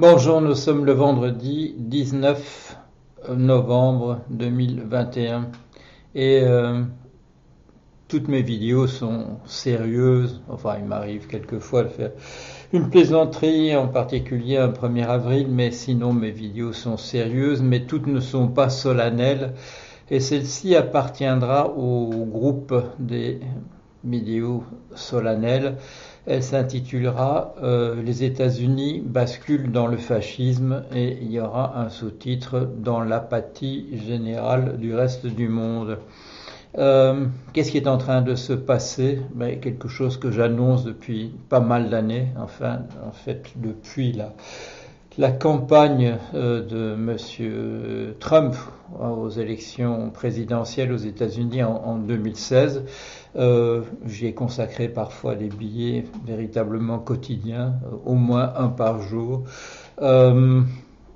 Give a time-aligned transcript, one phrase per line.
[0.00, 2.76] Bonjour, nous sommes le vendredi 19
[3.34, 5.48] novembre 2021
[6.14, 6.82] et euh,
[8.06, 12.12] toutes mes vidéos sont sérieuses, enfin il m'arrive quelquefois de faire
[12.72, 18.06] une plaisanterie, en particulier un 1er avril, mais sinon mes vidéos sont sérieuses, mais toutes
[18.06, 19.54] ne sont pas solennelles.
[20.12, 23.40] Et celle-ci appartiendra au groupe des
[24.04, 25.76] vidéos solennelles
[26.30, 32.68] elle s'intitulera euh, Les États-Unis basculent dans le fascisme et il y aura un sous-titre
[32.76, 35.98] dans l'apathie générale du reste du monde.
[36.76, 39.22] Euh, qu'est-ce qui est en train de se passer?
[39.34, 44.34] Ben, Quelque chose que j'annonce depuis pas mal d'années, enfin en fait depuis la,
[45.18, 48.14] la campagne euh, de M.
[48.20, 48.54] Trump
[48.98, 52.84] aux élections présidentielles aux États-Unis en 2016.
[53.36, 59.42] Euh, J'y ai consacré parfois des billets véritablement quotidiens, euh, au moins un par jour.
[60.00, 60.62] Euh,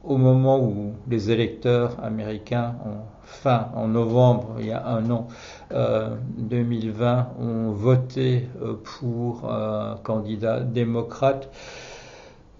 [0.05, 2.75] au moment où les électeurs américains,
[3.23, 5.29] fin en novembre, il y a un an,
[5.71, 8.49] 2020, ont voté
[8.83, 11.49] pour un candidat démocrate,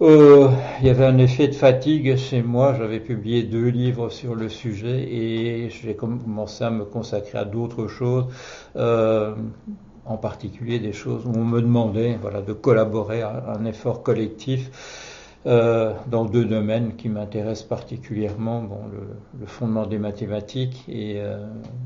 [0.03, 0.49] euh,
[0.81, 2.73] il y avait un effet de fatigue chez moi.
[2.77, 7.87] J'avais publié deux livres sur le sujet et j'ai commencé à me consacrer à d'autres
[7.87, 8.25] choses,
[8.75, 9.33] euh,
[10.05, 15.39] en particulier des choses où on me demandait de collaborer à un effort collectif.
[15.45, 18.79] Euh, dans deux domaines qui m'intéressent particulièrement, bon,
[19.39, 21.21] le, fondement des mathématiques et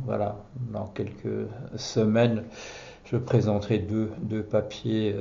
[0.06, 0.38] voilà,
[0.72, 2.44] dans quelques semaines,
[3.06, 5.16] je présenterai deux papiers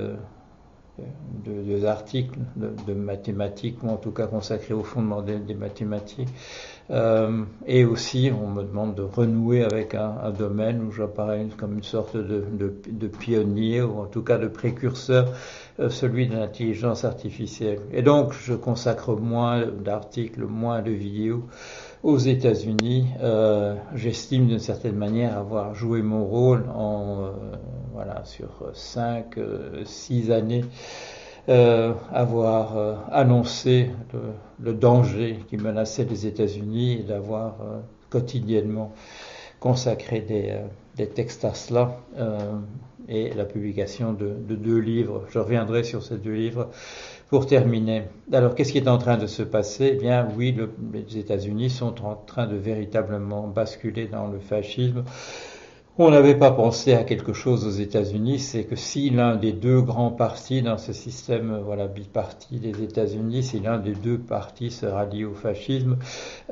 [1.45, 6.29] de, deux articles de, mathématiques, ou en tout cas consacrés au fondement des, mathématiques.
[6.91, 11.83] Euh, et aussi, on me demande de renouer avec un, domaine où j'apparais comme une
[11.83, 15.33] sorte de, pionnier, ou en tout cas de précurseur,
[15.81, 17.81] euh, celui de l'intelligence artificielle.
[17.93, 21.45] Et donc, je consacre moins d'articles, moins de vidéos
[22.03, 23.07] aux États-Unis.
[23.23, 27.26] Euh, J'estime d'une certaine manière avoir joué mon rôle en
[27.97, 30.67] voilà sur cinq, euh, six années.
[31.49, 33.89] Euh, avoir euh, annoncé
[34.61, 37.57] le, danger qui menaçait les États-Unis et d'avoir
[38.11, 38.93] quotidiennement
[39.61, 41.97] consacré des, textes à cela
[43.09, 45.25] et la publication de, de, deux livres.
[45.31, 46.69] Je reviendrai sur ces deux livres
[47.29, 48.03] pour terminer,
[48.33, 49.93] alors qu'est-ce qui est en train de se passer?
[49.95, 55.05] Eh bien, oui, le, les États-Unis sont en train de véritablement basculer dans le fascisme.
[55.99, 59.81] On n'avait pas pensé à quelque chose aux États-Unis, c'est que si l'un des deux
[59.81, 64.85] grands partis dans ce système voilà biparti des États-Unis, si l'un des deux partis se
[64.85, 65.97] rallie au fascisme,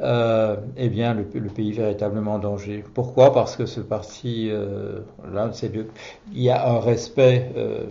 [0.01, 2.85] euh, eh bien le, pays est véritablement en danger.
[2.95, 3.35] Pourquoi?
[3.35, 5.01] Parce que ce parti, euh,
[5.31, 5.71] là, c'est
[6.33, 7.85] il y a un respect euh,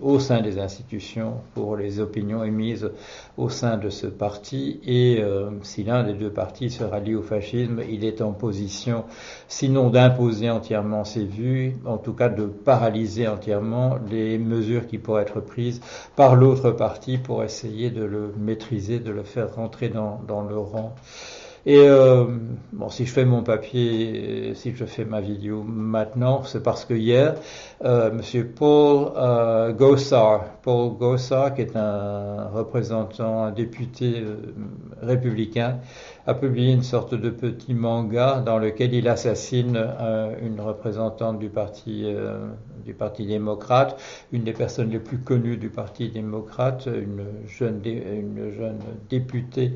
[0.00, 2.90] au sein des institutions pour les opinions émises
[3.36, 7.22] au sein de ce parti et euh, si l'un des deux partis se rallie au
[7.22, 9.04] fascisme, il est en position
[9.48, 15.22] sinon d'imposer entièrement ses vues, en tout cas de paralyser entièrement les mesures qui pourraient
[15.22, 15.80] être prises
[16.16, 20.58] par l'autre parti pour essayer de le maîtriser, de le faire rentrer dans, dans le
[20.58, 20.94] rang.
[21.64, 22.24] Et euh,
[22.72, 26.94] bon, si je fais mon papier, si je fais ma vidéo maintenant, c'est parce que
[26.94, 27.36] hier,
[27.84, 34.38] euh, Monsieur Paul euh, Gossard, Paul Gossard, qui est un représentant, un député euh,
[35.02, 35.78] républicain,
[36.26, 41.48] a publié une sorte de petit manga dans lequel il assassine euh, une représentante du
[41.48, 42.48] parti euh,
[42.84, 44.00] du parti démocrate,
[44.32, 49.74] une des personnes les plus connues du parti démocrate, une jeune une jeune députée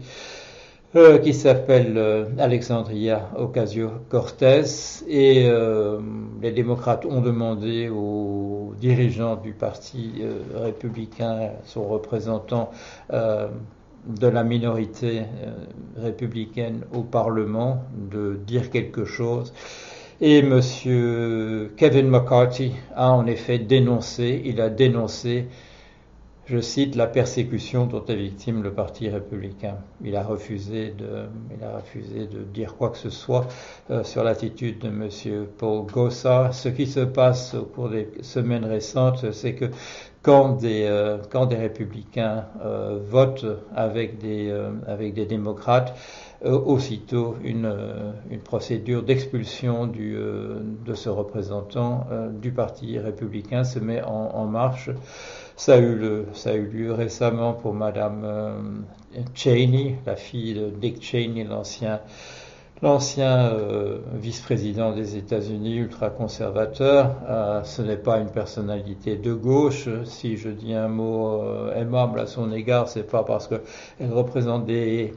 [0.97, 4.63] euh, qui s'appelle euh, Alexandria Ocasio-Cortez
[5.07, 6.01] et euh,
[6.41, 10.23] les démocrates ont demandé aux dirigeants du parti
[10.55, 12.71] républicain, son représentant
[13.11, 15.23] de la minorité
[15.97, 19.53] républicaine au Parlement, de dire quelque chose.
[20.21, 25.47] Et Monsieur Kevin McCarthy a en effet dénoncé, il a dénoncé
[26.47, 29.79] je cite la persécution dont est victime le Parti républicain.
[30.05, 31.27] Il a refusé de,
[31.57, 33.49] il a refusé de dire quoi que ce soit
[33.91, 35.47] euh, sur l'attitude de M.
[35.59, 36.55] Paul Gossard.
[36.55, 39.67] Ce qui se passe au cours des semaines récentes, c'est que
[40.23, 45.97] quand des, euh, quand des républicains euh, votent avec des, euh, avec des démocrates,
[46.45, 47.73] euh, aussitôt une,
[48.31, 52.07] une procédure d'expulsion de ce représentant
[52.41, 54.91] du Parti républicain se met en, en marche.
[55.57, 55.95] Ça a, eu
[56.67, 58.61] lieu récemment pour Madame euh,
[59.35, 61.45] Cheney, la fille de Dick Cheney,
[62.83, 69.89] l'ancien euh, vice-président des États-Unis, ultra-conservateur, euh, ce n'est pas une personnalité de gauche.
[70.05, 71.43] Si je dis un mot
[71.75, 75.15] aimable à son égard, c'est pas parce qu'elle représente des,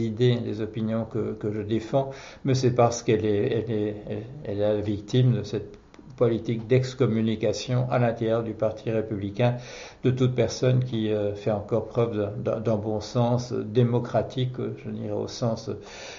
[0.00, 2.10] idées, des opinions que, je défends,
[2.44, 4.04] mais c'est parce qu'elle est,
[4.44, 5.77] est la victime de cette
[6.18, 9.56] politique d'excommunication à l'intérieur du Parti républicain
[10.02, 15.28] de toute personne qui euh, fait encore preuve d'un bon sens démocratique, je dirais au
[15.28, 15.70] sens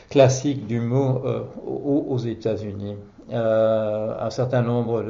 [0.09, 2.95] classique du mot, euh, aux, États-Unis.
[3.31, 5.03] Euh, un certain nombre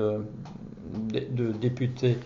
[1.13, 2.17] de, députés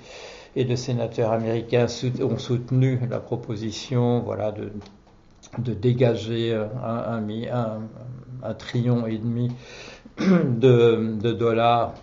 [0.56, 1.88] et de sénateurs américains
[2.22, 9.52] ont soutenu la proposition voilà, de, dégager un, trillion et demi
[10.20, 11.94] de, de dollars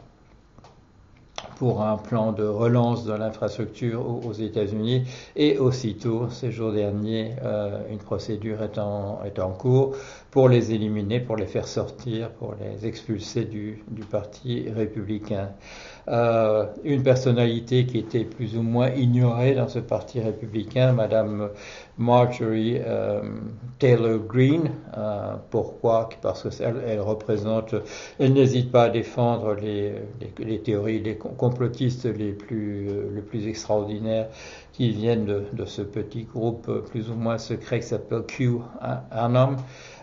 [1.60, 5.04] pour un plan de relance de l'infrastructure aux, États-Unis.
[5.36, 9.94] Et aussitôt, ces jours derniers, euh, une procédure est en, est en cours
[10.30, 15.50] pour les éliminer, pour les faire sortir, pour les expulser du, du Parti républicain.
[16.08, 21.50] Euh, une personnalité qui était plus ou moins ignorée dans ce parti républicain, Madame
[21.98, 23.22] Marjorie euh,
[23.78, 24.70] Taylor Greene.
[24.96, 26.08] Euh, pourquoi?
[26.20, 27.74] Parce qu'elle elle représente,
[28.18, 33.46] elle n'hésite pas à défendre les, les, les, théories, les complotistes les plus, les plus
[33.46, 34.28] extraordinaires
[34.72, 39.56] qui viennent de, de, ce petit groupe plus ou moins secret qui s'appelle QAnon.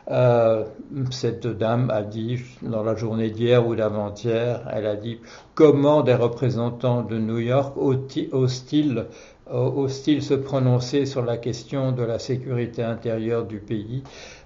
[0.10, 0.64] Euh,
[1.12, 5.20] cette dame a dit, dans la journée d'hier ou d'avant-hier, elle a dit
[5.54, 7.76] comment des représentants de New York
[8.32, 9.06] hostiles
[9.50, 14.04] hostile se prononcer sur la question de la sécurité intérieure du pays?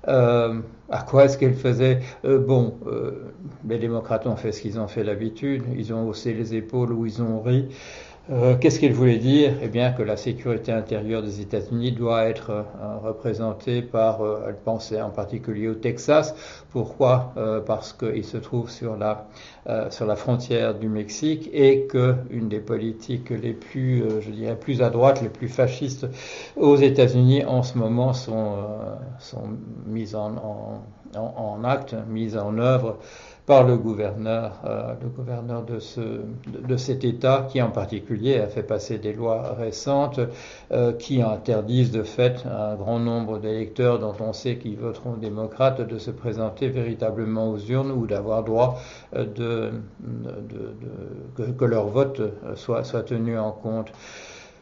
[0.08, 0.60] Euh,
[0.90, 3.32] à quoi est-ce qu'elle faisait euh, Bon, euh,
[3.68, 7.06] les démocrates ont fait ce qu'ils ont fait d'habitude, ils ont haussé les épaules ou
[7.06, 7.70] ils ont ri.
[8.30, 9.54] Euh, qu'est-ce qu'il voulait dire?
[9.64, 12.64] Eh bien que la sécurité intérieure des États-Unis doit être euh,
[13.04, 16.36] représentée par, euh, elle pensait en particulier au Texas.
[16.70, 17.34] Pourquoi?
[17.66, 19.28] Parce qu'il se trouve sur la,
[19.90, 24.82] sur la frontière du Mexique et que une des politiques les plus, je dirais, plus
[24.82, 26.08] à droite, les plus fascistes
[26.56, 28.56] aux États-Unis en ce moment sont,
[29.20, 29.44] sont
[29.86, 30.82] mises en,
[31.16, 32.98] en, en acte, mises en œuvre
[33.52, 38.48] par le gouverneur, euh, le gouverneur de, ce, de, cet État, qui en particulier a
[38.48, 40.22] fait passer des lois récentes
[40.72, 45.82] euh, qui interdisent de fait un grand nombre d'électeurs dont on sait qu'ils voteront démocrates
[45.82, 48.80] de se présenter véritablement aux urnes ou d'avoir droit
[49.18, 49.72] euh,
[51.36, 52.22] que, leur vote
[52.56, 53.92] soit, tenu en compte.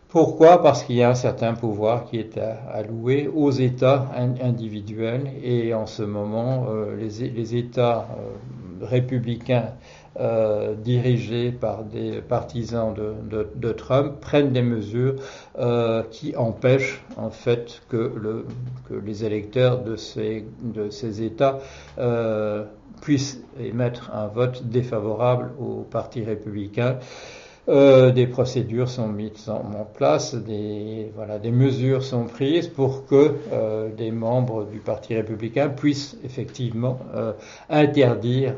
[0.08, 0.64] Pourquoi?
[0.64, 2.40] Parce qu'il y a un certain pouvoir qui est
[2.74, 4.08] alloué aux États
[4.42, 6.66] individuels et en ce moment,
[6.98, 8.08] les, États
[8.82, 9.74] républicains
[10.20, 15.16] euh, dirigés par des partisans de, Trump prennent des mesures
[15.58, 18.46] euh, qui empêchent en fait que, le,
[18.90, 21.60] que, les électeurs de ces, de ces États
[22.00, 22.66] euh,
[23.02, 26.98] puissent émettre un vote défavorable au Parti républicain.
[27.68, 33.36] Euh, des procédures sont mises en, place, des, voilà, des mesures sont prises pour que
[33.54, 37.34] euh, des membres du Parti républicain puissent effectivement euh,
[37.70, 38.56] interdire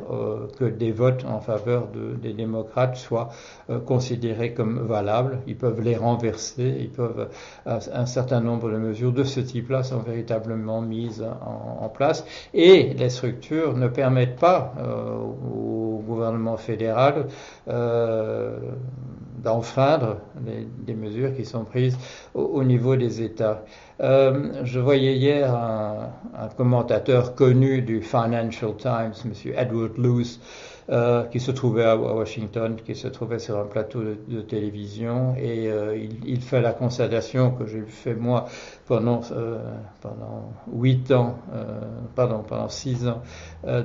[0.58, 3.30] que des votes en faveur de, des démocrates soient
[3.86, 5.40] considérés comme valables.
[5.48, 7.30] Ils peuvent les renverser, ils peuvent
[7.66, 11.26] un certain nombre de mesures de ce type-là sont véritablement mises
[11.80, 14.74] en, place et les structures ne permettent pas
[15.54, 17.26] au gouvernement fédéral
[19.44, 20.18] d'enfreindre
[20.86, 21.98] des mesures qui sont prises
[22.34, 23.64] au, au niveau des États.
[24.02, 29.54] Euh, je voyais hier un, un, commentateur connu du Financial Times, M.
[29.56, 30.40] Edward Luce,
[30.90, 35.68] euh, qui se trouvait à Washington, qui se trouvait sur un plateau de, télévision, et
[35.68, 38.46] euh, il, fait la constatation que j'ai fait moi
[38.88, 39.60] pendant euh,
[40.02, 41.80] pendant huit ans, euh,
[42.16, 43.22] pardon, pendant six ans,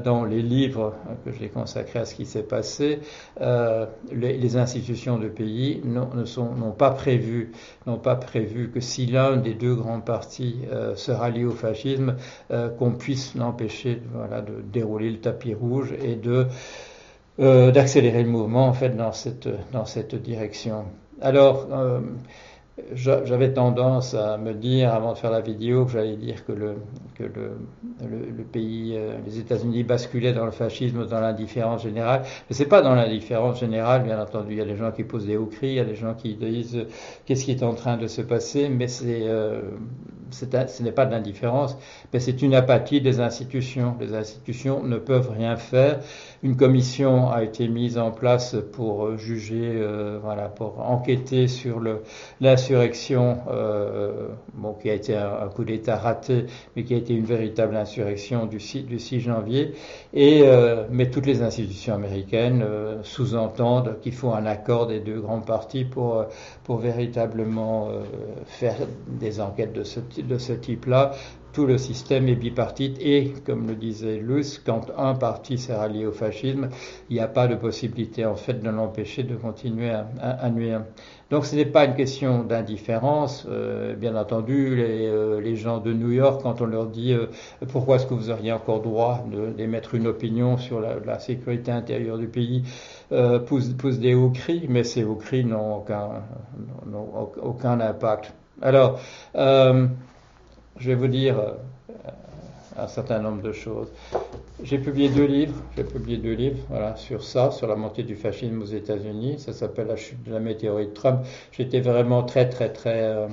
[0.04, 3.00] dans les livres que j'ai consacrés à ce qui s'est passé,
[3.38, 7.52] les, les, institutions de pays n'ont pas prévu
[7.86, 10.56] n'ont pas prévu que si l'un des deux grands partis
[10.94, 12.16] se rallie au fascisme,
[12.78, 16.46] qu'on puisse l'empêcher voilà, de dérouler le tapis rouge et de
[17.38, 20.84] euh, d'accélérer le mouvement en fait dans cette dans cette direction.
[21.20, 22.00] Alors euh,
[22.94, 26.76] j'avais tendance à me dire avant de faire la vidéo que j'allais dire que le
[27.14, 27.52] que le,
[28.08, 32.22] le, pays, euh, les États-Unis basculaient dans le fascisme, dans l'indifférence générale.
[32.48, 34.52] Mais c'est pas dans l'indifférence générale, bien entendu.
[34.52, 36.14] Il y a des gens qui posent des hauts cris, il y a des gens
[36.14, 36.86] qui disent
[37.24, 39.26] qu'est-ce qui est en train de se passer, mais c'est
[40.30, 41.76] ce n'est pas de l'indifférence,
[42.12, 43.96] mais c'est une apathie des institutions.
[44.00, 46.00] Les institutions ne peuvent rien faire.
[46.42, 51.80] Une commission a été mise en place pour juger, euh, voilà, pour enquêter sur
[52.40, 54.28] l'insurrection, euh,
[54.80, 58.60] qui a été un, coup d'État raté, mais qui a été une véritable insurrection du
[58.60, 59.72] 6, du 6 janvier.
[60.12, 62.64] Mais toutes les institutions américaines
[63.02, 66.26] sous-entendent qu'il faut un accord des deux grands partis pour,
[66.68, 67.88] véritablement
[68.46, 71.12] faire des enquêtes de ce, de ce type-là
[71.56, 76.04] tout le système est bipartite et, comme le disait Luce, quand un parti s'est rallié
[76.04, 76.68] au fascisme,
[77.08, 80.84] il n'y a pas de possibilité en fait de l'empêcher de continuer à, nuire.
[81.30, 83.46] Donc ce n'est pas une question d'indifférence.
[83.48, 87.28] Euh, bien entendu, euh, les, gens de New York, quand on leur dit euh,
[87.72, 89.24] pourquoi est-ce que vous auriez encore droit
[89.56, 92.64] d'émettre une opinion sur la, sécurité intérieure du pays,
[93.46, 96.22] poussent, des hauts cris, mais ces hauts cris n'ont aucun,
[97.42, 98.34] aucun impact.
[98.62, 99.00] Alors,
[100.78, 101.52] je vais vous dire euh,
[102.78, 103.88] un certain nombre de choses.
[104.62, 108.14] J'ai publié deux livres, j'ai publié deux livres, voilà, sur ça, sur la montée du
[108.14, 109.38] fascisme aux États-Unis.
[109.38, 111.20] Ça s'appelle La chute de la météorite Trump.
[111.52, 113.28] J'étais vraiment très, très, très, euh,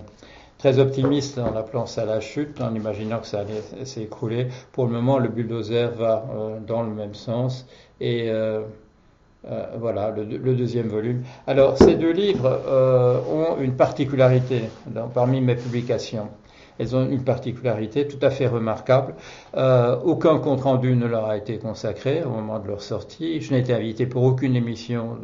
[0.58, 4.48] très optimiste en appelant ça la chute, en imaginant que ça allait s'écrouler.
[4.72, 7.65] Pour le moment, le bulldozer va euh, dans le même sens
[8.00, 8.30] et
[9.78, 11.24] voilà, le, deuxième volume.
[11.48, 12.62] Alors, ces deux livres
[13.30, 14.64] ont une particularité
[15.14, 16.30] parmi mes publications.
[16.80, 19.16] Elles ont une particularité tout à fait remarquable.
[19.56, 23.42] Euh, aucun compte-rendu ne leur a été consacré au moment de leur sortie.
[23.42, 25.18] Je n'ai été invité pour aucune émission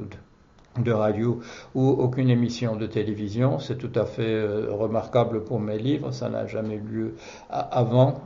[0.77, 1.39] de, radio
[1.75, 3.59] ou aucune émission de télévision.
[3.59, 6.11] C'est tout à fait euh, remarquable pour mes livres.
[6.11, 7.15] Ça n'a jamais eu lieu
[7.49, 8.21] avant.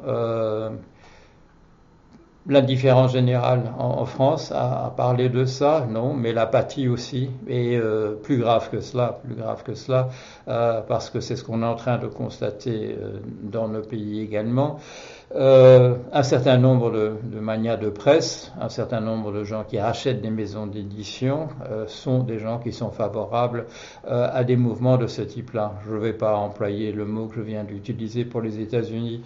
[2.46, 8.38] L'indifférence générale en, France a, parlé de ça, non, mais l'apathie aussi, et euh, plus
[8.38, 10.10] grave que cela, plus grave que cela,
[10.50, 14.20] euh, parce que c'est ce qu'on est en train de constater euh, dans nos pays
[14.20, 14.78] également.
[15.34, 20.22] un certain nombre de, de manias de presse, un certain nombre de gens qui achètent
[20.22, 21.48] des maisons d'édition
[21.88, 23.66] sont des gens qui sont favorables
[24.06, 25.74] à des mouvements de ce type-là.
[25.88, 29.24] Je ne vais pas employer le mot que je viens d'utiliser pour les États-Unis.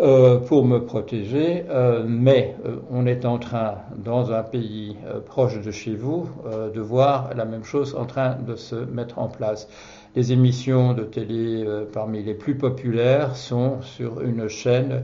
[0.00, 5.60] Euh, pour me protéger, euh, mais euh, on est en train, dans un pays proche
[5.60, 6.28] de chez vous,
[6.72, 9.68] de voir la même chose en train de se mettre en place.
[10.14, 15.02] Les émissions de télé parmi les plus populaires sont sur une chaîne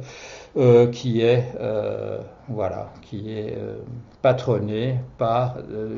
[0.57, 3.79] euh, qui est euh, voilà, qui est euh,
[4.23, 5.57] patronné par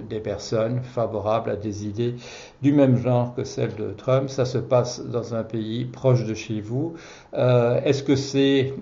[0.09, 2.15] des personnes favorables à des idées
[2.63, 4.31] du même genre que celles de Trump.
[4.31, 6.95] Ça se passe dans un pays proche de chez vous.
[7.35, 8.73] est-ce que c'est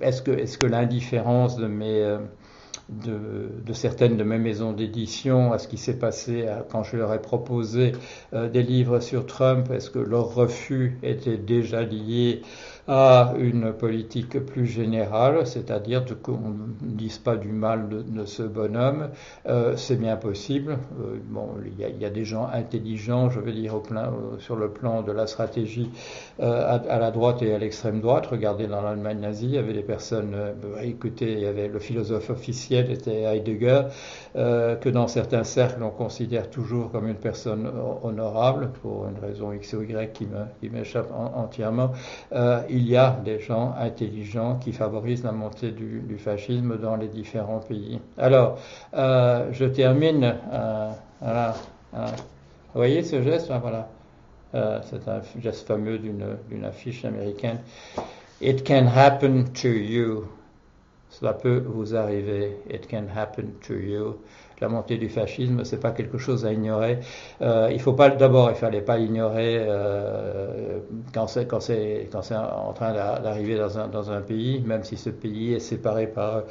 [0.00, 2.16] est-ce que est-ce que l'indifférence de mes
[2.88, 7.20] de, certaines de mes maisons d'édition à ce qui s'est passé quand je leur ai
[7.20, 7.92] proposé
[8.32, 12.42] des livres sur Trump Est-ce que leur refus était déjà lié
[12.88, 19.10] à une politique plus générale, c'est-à-dire qu'on ne dise pas du mal de, ce bonhomme,
[19.46, 20.78] euh, c'est bien possible.
[20.98, 25.02] Euh, bon, il y, a, des gens intelligents, je veux dire, euh, sur le plan
[25.02, 25.90] de la stratégie
[26.40, 28.26] euh, à, à, la droite et à l'extrême droite.
[28.26, 31.78] Regardez dans l'Allemagne nazie, il y avait des personnes, bah, écoutez, il y avait le
[31.78, 33.82] philosophe officiel était Heidegger,
[34.34, 37.70] que dans certains cercles on considère toujours comme une personne
[38.02, 41.92] honorable pour une raison X ou Y qui m'échappe entièrement
[42.70, 47.60] il y a des gens intelligents qui favorisent la montée du, fascisme dans les différents
[47.60, 48.00] pays.
[48.16, 48.58] Alors,
[48.94, 50.34] euh, je termine.
[50.52, 50.90] Euh,
[51.22, 51.50] euh,
[51.94, 53.88] vous voyez ce geste Voilà.
[54.82, 57.58] c'est un geste fameux d'une affiche américaine.
[58.40, 60.37] It can happen to you.
[61.10, 62.56] Cela peut vous arriver.
[62.70, 64.18] It can happen to you
[64.60, 66.98] la montée du fascisme, c'est pas quelque chose à ignorer.
[67.42, 70.78] Euh, il faut pas d'abord, il fallait pas l'ignorer euh,
[71.12, 76.42] quand c'est en train d'arriver dans un pays, même si ce pays est séparé par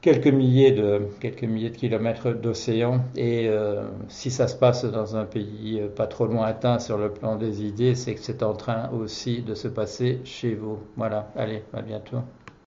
[0.00, 5.16] quelques milliers de quelques milliers de kilomètres d'océan et euh, si ça se passe dans
[5.16, 8.90] un pays pas trop lointain sur le plan des idées, c'est que c'est en train
[8.90, 10.78] aussi de se passer chez vous.
[10.96, 12.18] Voilà, allez, à bientôt.